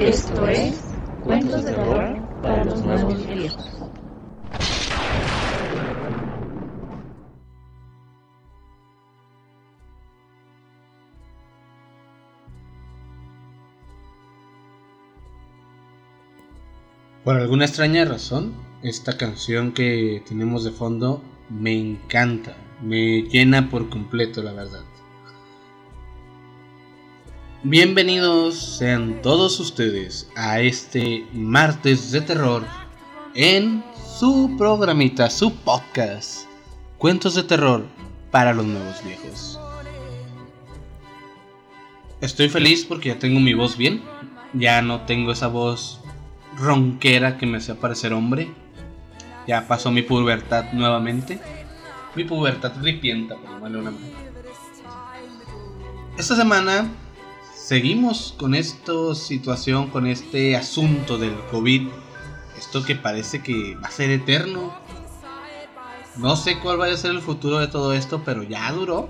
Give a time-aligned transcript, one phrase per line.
[0.00, 0.80] Esto es
[1.22, 3.68] Cuentos de Terror para los Nuevos Viejos.
[17.22, 23.90] Por alguna extraña razón, esta canción que tenemos de fondo me encanta, me llena por
[23.90, 24.80] completo, la verdad.
[27.62, 32.64] Bienvenidos sean todos ustedes a este martes de terror
[33.34, 33.84] en
[34.18, 36.46] su programita, su podcast,
[36.96, 37.84] Cuentos de Terror
[38.30, 39.60] para los Nuevos Viejos.
[42.22, 44.00] Estoy feliz porque ya tengo mi voz bien,
[44.54, 46.00] ya no tengo esa voz
[46.56, 48.48] ronquera que me hacía parecer hombre,
[49.46, 51.38] ya pasó mi pubertad nuevamente,
[52.16, 54.16] mi pubertad ripienta, por llamarle una manera.
[56.16, 56.88] Esta semana
[57.70, 61.86] seguimos con esta situación, con este asunto del COVID.
[62.58, 64.74] Esto que parece que va a ser eterno.
[66.16, 69.08] No sé cuál vaya a ser el futuro de todo esto, pero ya duró.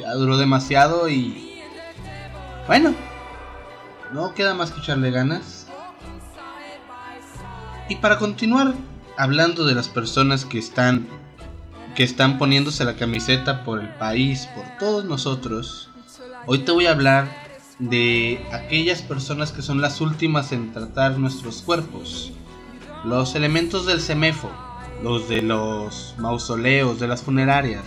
[0.00, 1.60] Ya duró demasiado y...
[2.66, 2.94] Bueno,
[4.14, 5.66] no queda más que echarle ganas.
[7.90, 8.72] Y para continuar
[9.18, 11.06] hablando de las personas que están
[11.94, 15.90] que están poniéndose la camiseta por el país, por todos nosotros,
[16.46, 17.47] hoy te voy a hablar
[17.78, 22.32] de aquellas personas que son las últimas en tratar nuestros cuerpos.
[23.04, 24.50] Los elementos del semefo,
[25.02, 27.84] los de los mausoleos, de las funerarias.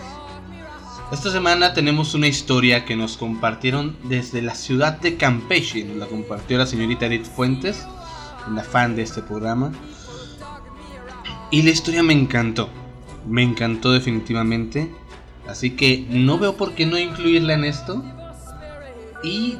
[1.12, 6.06] Esta semana tenemos una historia que nos compartieron desde la ciudad de Campeche, nos la
[6.06, 7.86] compartió la señorita Edith Fuentes,
[8.50, 9.72] la fan de este programa.
[11.50, 12.70] Y la historia me encantó,
[13.28, 14.90] me encantó definitivamente,
[15.46, 18.02] así que no veo por qué no incluirla en esto.
[19.22, 19.58] Y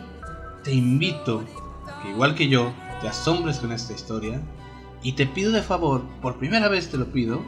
[0.62, 1.44] te invito
[2.02, 4.40] que igual que yo te asombres con esta historia
[5.02, 7.42] y te pido de favor, por primera vez te lo pido,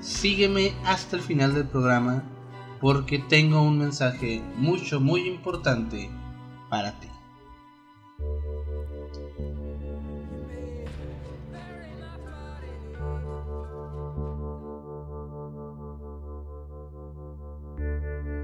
[0.00, 2.24] sígueme hasta el final del programa
[2.80, 6.10] porque tengo un mensaje mucho, muy importante
[6.68, 7.08] para ti.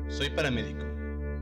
[0.08, 0.85] Soy paramédico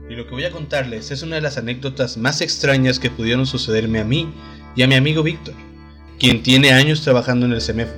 [0.09, 3.45] y lo que voy a contarles es una de las anécdotas más extrañas que pudieron
[3.45, 4.31] sucederme a mí
[4.75, 5.55] y a mi amigo Víctor,
[6.19, 7.93] quien tiene años trabajando en el CEMEFO.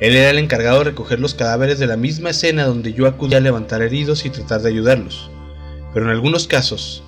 [0.00, 3.38] Él era el encargado de recoger los cadáveres de la misma escena donde yo acudía
[3.38, 5.30] a levantar heridos y tratar de ayudarlos.
[5.92, 7.02] Pero en algunos casos,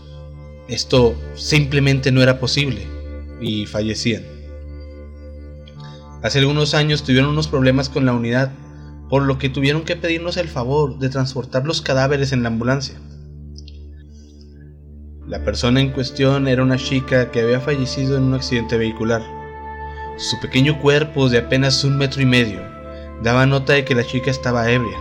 [0.69, 2.87] esto simplemente no era posible
[3.41, 4.23] y fallecían.
[6.23, 8.53] Hace algunos años tuvieron unos problemas con la unidad,
[9.09, 12.99] por lo que tuvieron que pedirnos el favor de transportar los cadáveres en la ambulancia.
[15.29, 19.21] La persona en cuestión era una chica que había fallecido en un accidente vehicular.
[20.17, 22.63] Su pequeño cuerpo de apenas un metro y medio
[23.23, 24.97] daba nota de que la chica estaba ebria.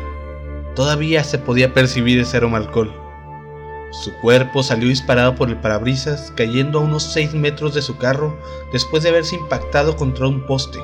[0.76, 2.94] Todavía se podía percibir ese aroma alcohol.
[4.04, 8.38] Su cuerpo salió disparado por el parabrisas, cayendo a unos 6 metros de su carro
[8.74, 10.80] después de haberse impactado contra un poste.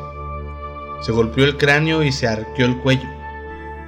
[1.02, 3.10] Se golpeó el cráneo y se arqueó el cuello.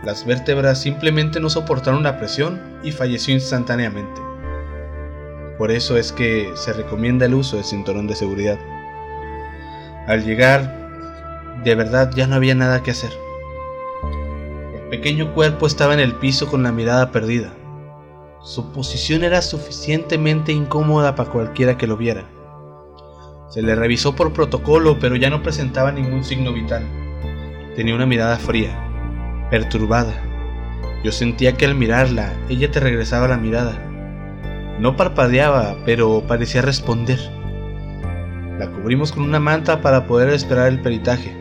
[0.03, 4.25] Las vértebras simplemente no soportaron la presión y falleció instantáneamente.
[5.57, 8.59] Por eso es que se recomienda el uso de cinturón de seguridad.
[10.05, 13.11] Al llegar, de verdad ya no había nada que hacer.
[14.75, 17.53] El pequeño cuerpo estaba en el piso con la mirada perdida.
[18.44, 22.29] Su posición era suficientemente incómoda para cualquiera que lo viera.
[23.49, 26.83] Se le revisó por protocolo, pero ya no presentaba ningún signo vital.
[27.75, 28.77] Tenía una mirada fría,
[29.49, 30.21] perturbada.
[31.03, 33.94] Yo sentía que al mirarla, ella te regresaba la mirada
[34.80, 37.19] no parpadeaba, pero parecía responder.
[38.59, 41.36] La cubrimos con una manta para poder esperar el peritaje.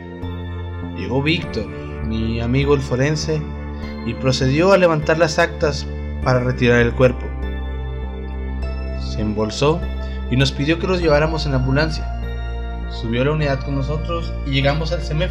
[0.96, 1.66] Llegó Víctor,
[2.06, 3.42] mi amigo el forense,
[4.06, 5.86] y procedió a levantar las actas
[6.22, 7.26] para retirar el cuerpo.
[9.00, 9.80] Se embolsó
[10.30, 12.10] y nos pidió que los lleváramos en la ambulancia.
[12.90, 15.30] Subió a la unidad con nosotros y llegamos al CEMEF.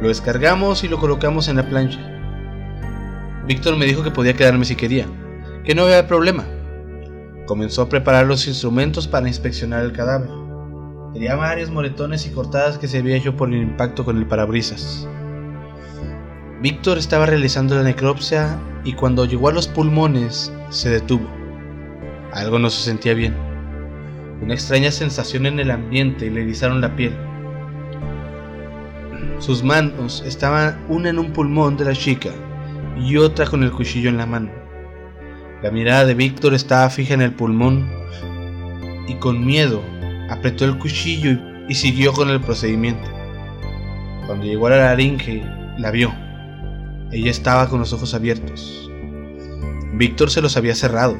[0.00, 2.00] Lo descargamos y lo colocamos en la plancha.
[3.46, 5.06] Víctor me dijo que podía quedarme si quería,
[5.64, 6.44] que no había problema.
[7.46, 10.30] Comenzó a preparar los instrumentos para inspeccionar el cadáver.
[11.12, 15.06] Tenía varios moretones y cortadas que se había hecho por el impacto con el parabrisas.
[16.62, 21.28] Víctor estaba realizando la necropsia y cuando llegó a los pulmones se detuvo.
[22.32, 23.36] Algo no se sentía bien.
[24.40, 27.14] Una extraña sensación en el ambiente le erizaron la piel.
[29.38, 32.30] Sus manos estaban una en un pulmón de la chica
[32.98, 34.63] y otra con el cuchillo en la mano.
[35.64, 37.90] La mirada de Víctor estaba fija en el pulmón
[39.08, 39.82] y con miedo
[40.28, 41.38] apretó el cuchillo
[41.70, 43.08] y siguió con el procedimiento.
[44.26, 45.42] Cuando llegó a la laringe,
[45.78, 46.12] la vio.
[47.12, 48.90] Ella estaba con los ojos abiertos.
[49.94, 51.16] Víctor se los había cerrado,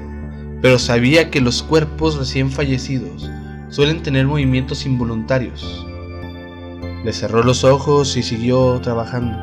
[0.60, 3.30] pero sabía que los cuerpos recién fallecidos
[3.70, 5.86] suelen tener movimientos involuntarios.
[7.02, 9.38] Le cerró los ojos y siguió trabajando.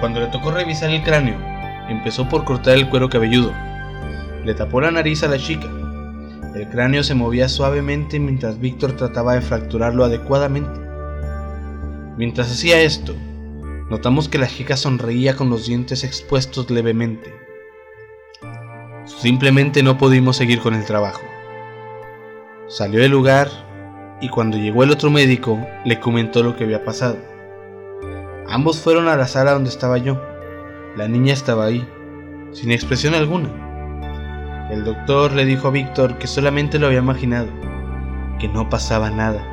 [0.00, 1.53] Cuando le tocó revisar el cráneo,
[1.88, 3.52] empezó por cortar el cuero cabelludo.
[4.44, 5.68] Le tapó la nariz a la chica.
[6.54, 10.80] El cráneo se movía suavemente mientras Víctor trataba de fracturarlo adecuadamente.
[12.16, 13.14] Mientras hacía esto,
[13.90, 17.34] notamos que la chica sonreía con los dientes expuestos levemente.
[19.04, 21.22] Simplemente no pudimos seguir con el trabajo.
[22.68, 23.48] Salió del lugar
[24.20, 27.18] y cuando llegó el otro médico le comentó lo que había pasado.
[28.48, 30.33] Ambos fueron a la sala donde estaba yo.
[30.96, 31.84] La niña estaba ahí,
[32.52, 34.68] sin expresión alguna.
[34.70, 37.48] El doctor le dijo a Víctor que solamente lo había imaginado,
[38.38, 39.44] que no pasaba nada.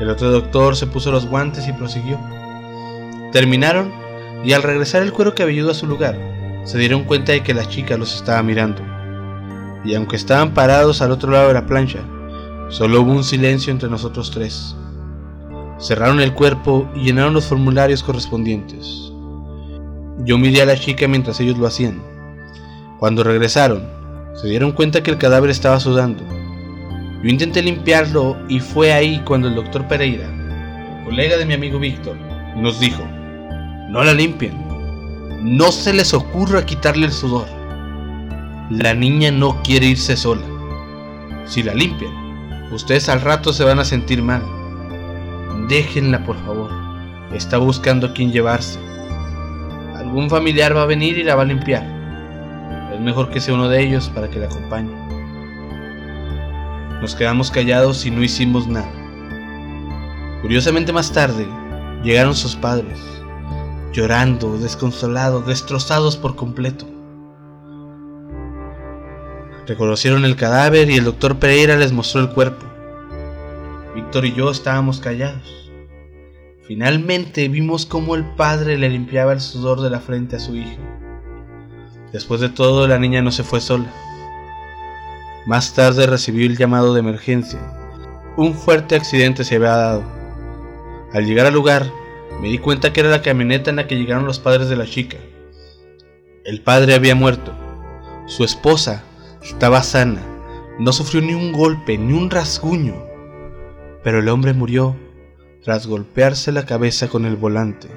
[0.00, 2.18] El otro doctor se puso los guantes y prosiguió.
[3.30, 3.92] Terminaron
[4.42, 6.18] y al regresar el cuero cabelludo a su lugar,
[6.64, 8.82] se dieron cuenta de que la chica los estaba mirando.
[9.84, 12.00] Y aunque estaban parados al otro lado de la plancha,
[12.68, 14.74] solo hubo un silencio entre nosotros tres.
[15.78, 19.11] Cerraron el cuerpo y llenaron los formularios correspondientes.
[20.18, 22.02] Yo miré a la chica mientras ellos lo hacían.
[22.98, 23.82] Cuando regresaron,
[24.34, 26.22] se dieron cuenta que el cadáver estaba sudando.
[27.22, 30.28] Yo intenté limpiarlo y fue ahí cuando el doctor Pereira,
[31.04, 32.16] colega de mi amigo Víctor,
[32.56, 33.02] nos dijo,
[33.88, 34.54] no la limpien,
[35.42, 37.46] no se les ocurra quitarle el sudor.
[38.70, 40.42] La niña no quiere irse sola.
[41.46, 44.42] Si la limpian, ustedes al rato se van a sentir mal.
[45.68, 46.70] Déjenla, por favor.
[47.32, 48.78] Está buscando a quien llevarse.
[50.12, 51.82] Algún familiar va a venir y la va a limpiar.
[52.92, 54.92] Es mejor que sea uno de ellos para que la acompañe.
[57.00, 58.92] Nos quedamos callados y no hicimos nada.
[60.42, 61.46] Curiosamente más tarde,
[62.04, 63.00] llegaron sus padres
[63.94, 66.86] llorando, desconsolados, destrozados por completo.
[69.66, 72.66] Reconocieron el cadáver y el doctor Pereira les mostró el cuerpo.
[73.94, 75.61] Víctor y yo estábamos callados.
[76.72, 80.78] Finalmente vimos cómo el padre le limpiaba el sudor de la frente a su hija.
[82.14, 83.92] Después de todo, la niña no se fue sola.
[85.44, 87.60] Más tarde recibió el llamado de emergencia.
[88.38, 90.04] Un fuerte accidente se había dado.
[91.12, 91.92] Al llegar al lugar,
[92.40, 94.86] me di cuenta que era la camioneta en la que llegaron los padres de la
[94.86, 95.18] chica.
[96.46, 97.52] El padre había muerto.
[98.24, 99.04] Su esposa
[99.42, 100.22] estaba sana.
[100.78, 102.94] No sufrió ni un golpe, ni un rasguño.
[104.02, 104.96] Pero el hombre murió
[105.62, 107.88] tras golpearse la cabeza con el volante.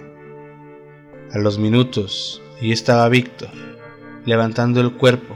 [1.31, 3.49] A los minutos, ahí estaba Víctor,
[4.25, 5.35] levantando el cuerpo,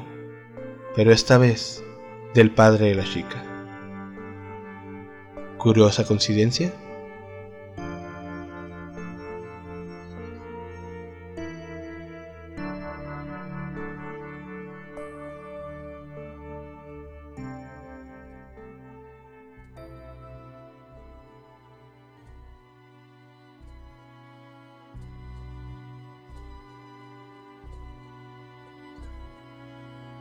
[0.96, 1.84] pero esta vez
[2.34, 3.44] del padre de la chica.
[5.58, 6.72] ¿Curiosa coincidencia?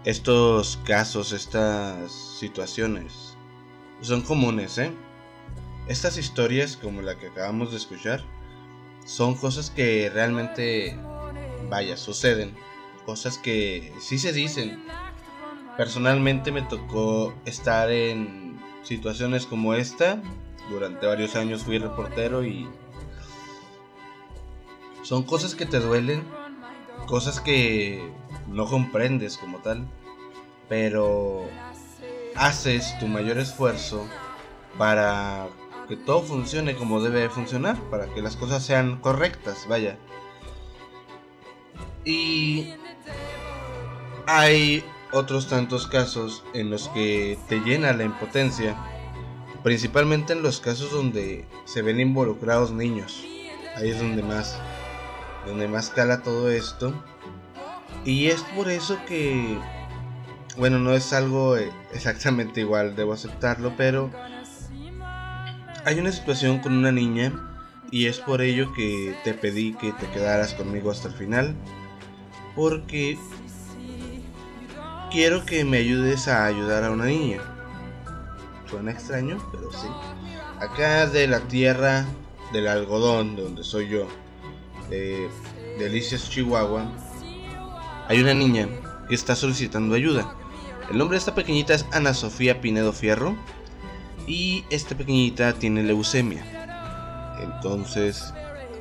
[0.08, 3.36] Estos casos, estas situaciones
[4.00, 4.90] son comunes, ¿eh?
[5.86, 8.24] Estas historias, como la que acabamos de escuchar,
[9.04, 10.98] son cosas que realmente,
[11.68, 12.56] vaya, suceden.
[13.04, 14.82] Cosas que sí se dicen.
[15.76, 20.22] Personalmente me tocó estar en situaciones como esta.
[20.70, 22.66] Durante varios años fui reportero y
[25.02, 26.24] son cosas que te duelen,
[27.06, 28.10] cosas que
[28.50, 29.86] no comprendes como tal,
[30.68, 31.48] pero
[32.36, 34.06] haces tu mayor esfuerzo
[34.76, 35.48] para
[35.88, 39.98] que todo funcione como debe funcionar, para que las cosas sean correctas, vaya.
[42.04, 42.74] Y
[44.26, 48.76] hay otros tantos casos en los que te llena la impotencia,
[49.62, 53.24] principalmente en los casos donde se ven involucrados niños.
[53.76, 54.58] Ahí es donde más
[55.46, 56.92] donde más cala todo esto
[58.08, 59.58] y es por eso que,
[60.56, 64.10] bueno, no es algo eh, exactamente igual, debo aceptarlo, pero
[65.84, 67.34] hay una situación con una niña
[67.90, 71.54] y es por ello que te pedí que te quedaras conmigo hasta el final,
[72.56, 73.18] porque
[75.10, 77.42] quiero que me ayudes a ayudar a una niña.
[78.70, 79.86] Suena extraño, pero sí.
[80.60, 82.06] Acá de la tierra
[82.54, 84.08] del algodón, donde soy yo,
[84.88, 85.28] de
[85.78, 86.90] Delicias, Chihuahua,
[88.08, 88.68] hay una niña
[89.08, 90.34] que está solicitando ayuda.
[90.90, 93.36] El nombre de esta pequeñita es Ana Sofía Pinedo Fierro
[94.26, 96.42] y esta pequeñita tiene leucemia.
[97.42, 98.32] Entonces,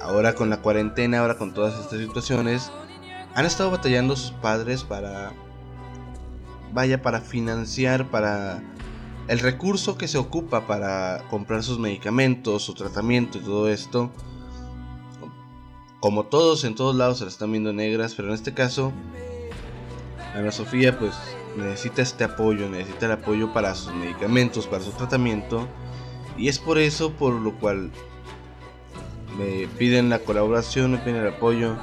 [0.01, 2.72] ahora con la cuarentena, ahora con todas estas situaciones,
[3.36, 5.34] han estado batallando sus padres para
[6.74, 8.62] vaya para financiar para
[9.27, 14.12] el recurso que se ocupa para comprar sus medicamentos, su tratamiento y todo esto.
[16.00, 18.92] Como todos en todos lados se la están viendo negras, pero en este caso
[20.36, 21.16] Ana Sofía pues
[21.58, 25.68] necesita este apoyo, necesita el apoyo para sus medicamentos, para su tratamiento.
[26.38, 27.92] Y es por eso por lo cual
[29.39, 31.75] me piden la colaboración, me piden el apoyo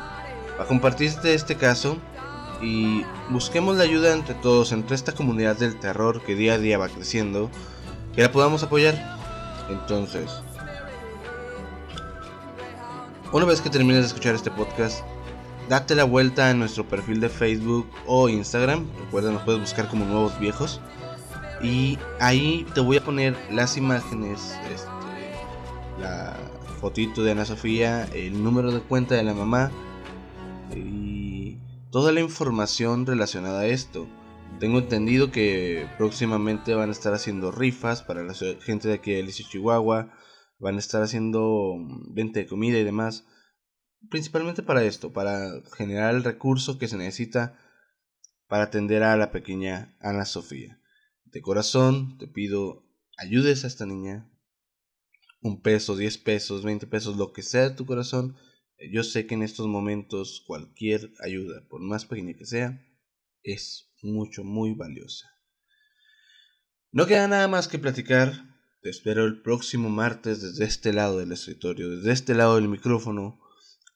[0.56, 1.96] para compartirte este caso
[2.62, 6.78] y busquemos la ayuda entre todos, entre esta comunidad del terror que día a día
[6.78, 7.50] va creciendo,
[8.14, 9.18] que la podamos apoyar.
[9.68, 10.30] Entonces,
[13.34, 15.04] una vez que termines de escuchar este podcast,
[15.68, 18.86] date la vuelta a nuestro perfil de Facebook o Instagram.
[19.06, 20.80] Recuerda, nos puedes buscar como Nuevos Viejos.
[21.60, 24.88] Y ahí te voy a poner las imágenes, este,
[26.00, 26.36] la
[26.80, 29.72] fotito de Ana Sofía, el número de cuenta de la mamá
[30.72, 31.58] y
[31.90, 34.06] toda la información relacionada a esto.
[34.60, 39.22] Tengo entendido que próximamente van a estar haciendo rifas para la gente de aquí de
[39.22, 40.08] Alicia Chihuahua.
[40.64, 43.24] Van a estar haciendo mm, venta de comida y demás
[44.08, 47.58] principalmente para esto, para generar el recurso que se necesita
[48.46, 50.80] para atender a la pequeña Ana Sofía.
[51.24, 54.30] De corazón te pido ayudes a esta niña.
[55.40, 58.36] Un peso, diez pesos, veinte pesos, lo que sea de tu corazón.
[58.92, 62.84] Yo sé que en estos momentos cualquier ayuda, por más pequeña que sea,
[63.42, 65.28] es mucho, muy valiosa.
[66.92, 68.53] No queda nada más que platicar.
[68.84, 73.40] Te espero el próximo martes desde este lado del escritorio, desde este lado del micrófono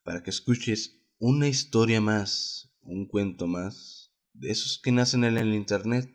[0.03, 5.53] para que escuches una historia más, un cuento más, de esos que nacen en el
[5.53, 6.11] Internet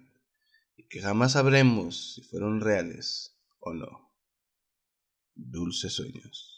[0.76, 4.12] y que jamás sabremos si fueron reales o no.
[5.36, 6.53] Dulces sueños.